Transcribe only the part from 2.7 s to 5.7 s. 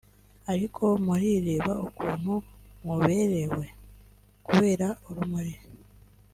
muberewe (kubera urumuri)